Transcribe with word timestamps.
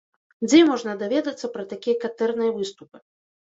Дзе 0.47 0.61
можна 0.69 0.95
даведацца 1.03 1.51
пра 1.59 1.67
такія 1.77 2.01
катэрныя 2.07 2.51
выступы. 2.61 3.07